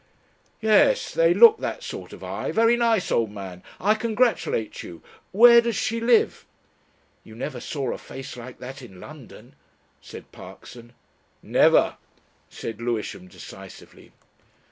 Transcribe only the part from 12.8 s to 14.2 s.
Lewisham decisively.